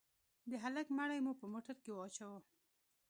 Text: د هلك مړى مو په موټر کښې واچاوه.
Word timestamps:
د 0.49 0.51
هلك 0.63 0.87
مړى 0.97 1.19
مو 1.25 1.33
په 1.39 1.45
موټر 1.53 1.75
کښې 1.83 1.91
واچاوه. 1.95 2.39